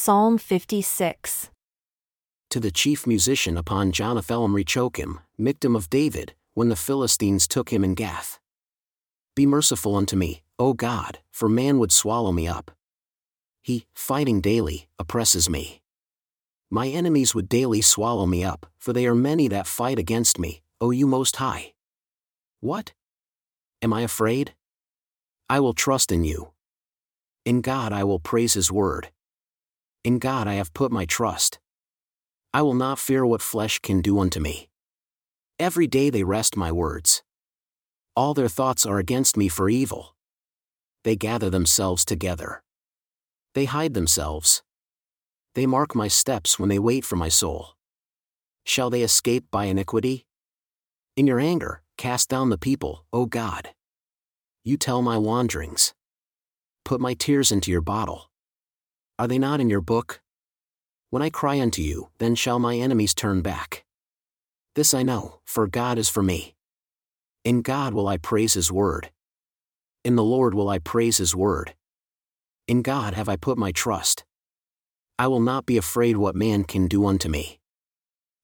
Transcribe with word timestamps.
Psalm 0.00 0.38
56. 0.38 1.50
To 2.50 2.60
the 2.60 2.70
chief 2.70 3.04
musician 3.04 3.56
upon 3.56 3.90
Jonathan 3.90 4.52
Rechokim, 4.52 5.18
Michtam 5.40 5.74
of 5.74 5.90
David, 5.90 6.34
when 6.54 6.68
the 6.68 6.76
Philistines 6.76 7.48
took 7.48 7.70
him 7.70 7.82
in 7.82 7.94
Gath. 7.94 8.38
Be 9.34 9.44
merciful 9.44 9.96
unto 9.96 10.14
me, 10.14 10.44
O 10.56 10.72
God, 10.72 11.18
for 11.32 11.48
man 11.48 11.80
would 11.80 11.90
swallow 11.90 12.30
me 12.30 12.46
up. 12.46 12.70
He, 13.60 13.86
fighting 13.92 14.40
daily, 14.40 14.88
oppresses 15.00 15.50
me. 15.50 15.82
My 16.70 16.86
enemies 16.86 17.34
would 17.34 17.48
daily 17.48 17.80
swallow 17.80 18.24
me 18.24 18.44
up, 18.44 18.66
for 18.78 18.92
they 18.92 19.04
are 19.04 19.16
many 19.16 19.48
that 19.48 19.66
fight 19.66 19.98
against 19.98 20.38
me, 20.38 20.62
O 20.80 20.92
you 20.92 21.08
most 21.08 21.36
high. 21.36 21.72
What? 22.60 22.92
Am 23.82 23.92
I 23.92 24.02
afraid? 24.02 24.54
I 25.50 25.58
will 25.58 25.74
trust 25.74 26.12
in 26.12 26.22
you. 26.22 26.52
In 27.44 27.62
God 27.62 27.92
I 27.92 28.04
will 28.04 28.20
praise 28.20 28.54
his 28.54 28.70
word. 28.70 29.10
In 30.04 30.18
God 30.18 30.46
I 30.46 30.54
have 30.54 30.74
put 30.74 30.92
my 30.92 31.04
trust. 31.04 31.58
I 32.54 32.62
will 32.62 32.74
not 32.74 32.98
fear 32.98 33.26
what 33.26 33.42
flesh 33.42 33.78
can 33.80 34.00
do 34.00 34.18
unto 34.18 34.40
me. 34.40 34.68
Every 35.58 35.86
day 35.86 36.08
they 36.08 36.22
wrest 36.22 36.56
my 36.56 36.70
words. 36.72 37.22
All 38.14 38.32
their 38.34 38.48
thoughts 38.48 38.86
are 38.86 38.98
against 38.98 39.36
me 39.36 39.48
for 39.48 39.68
evil. 39.68 40.14
They 41.04 41.16
gather 41.16 41.50
themselves 41.50 42.04
together. 42.04 42.62
They 43.54 43.64
hide 43.64 43.94
themselves. 43.94 44.62
They 45.54 45.66
mark 45.66 45.94
my 45.94 46.08
steps 46.08 46.58
when 46.58 46.68
they 46.68 46.78
wait 46.78 47.04
for 47.04 47.16
my 47.16 47.28
soul. 47.28 47.74
Shall 48.64 48.90
they 48.90 49.02
escape 49.02 49.46
by 49.50 49.64
iniquity? 49.64 50.26
In 51.16 51.26
your 51.26 51.40
anger, 51.40 51.82
cast 51.96 52.28
down 52.28 52.50
the 52.50 52.58
people, 52.58 53.04
O 53.12 53.26
God. 53.26 53.70
You 54.62 54.76
tell 54.76 55.02
my 55.02 55.18
wanderings. 55.18 55.94
Put 56.84 57.00
my 57.00 57.14
tears 57.14 57.50
into 57.50 57.70
your 57.70 57.80
bottle. 57.80 58.30
Are 59.20 59.26
they 59.26 59.38
not 59.38 59.60
in 59.60 59.68
your 59.68 59.80
book? 59.80 60.20
When 61.10 61.22
I 61.22 61.30
cry 61.30 61.60
unto 61.60 61.82
you, 61.82 62.10
then 62.18 62.36
shall 62.36 62.60
my 62.60 62.76
enemies 62.76 63.14
turn 63.14 63.42
back. 63.42 63.84
This 64.76 64.94
I 64.94 65.02
know, 65.02 65.40
for 65.44 65.66
God 65.66 65.98
is 65.98 66.08
for 66.08 66.22
me. 66.22 66.54
In 67.44 67.62
God 67.62 67.94
will 67.94 68.06
I 68.06 68.16
praise 68.16 68.54
his 68.54 68.70
word. 68.70 69.10
In 70.04 70.14
the 70.14 70.22
Lord 70.22 70.54
will 70.54 70.68
I 70.68 70.78
praise 70.78 71.16
his 71.16 71.34
word. 71.34 71.74
In 72.68 72.82
God 72.82 73.14
have 73.14 73.28
I 73.28 73.34
put 73.34 73.58
my 73.58 73.72
trust. 73.72 74.24
I 75.18 75.26
will 75.26 75.40
not 75.40 75.66
be 75.66 75.76
afraid 75.76 76.16
what 76.16 76.36
man 76.36 76.62
can 76.62 76.86
do 76.86 77.04
unto 77.04 77.28
me. 77.28 77.58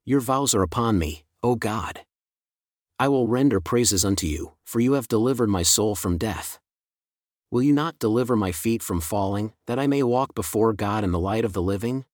Your 0.05 0.19
vows 0.19 0.57
are 0.57 0.63
upon 0.63 0.99
me, 0.99 1.25
O 1.41 1.55
God. 1.55 2.01
I 2.99 3.07
will 3.07 3.29
render 3.29 3.61
praises 3.61 4.05
unto 4.05 4.27
you, 4.27 4.55
for 4.65 4.81
you 4.81 4.95
have 4.95 5.07
delivered 5.07 5.49
my 5.49 5.63
soul 5.63 5.95
from 5.95 6.19
death. 6.19 6.59
Will 7.51 7.63
you 7.63 7.73
not 7.73 7.99
deliver 7.99 8.37
my 8.37 8.53
feet 8.53 8.83
from 8.83 9.01
falling, 9.01 9.53
that 9.67 9.79
I 9.79 9.87
may 9.87 10.03
walk 10.03 10.35
before 10.35 10.73
God 10.73 11.05
in 11.05 11.13
the 11.13 11.19
light 11.19 11.45
of 11.45 11.53
the 11.53 11.63
living? 11.63 12.05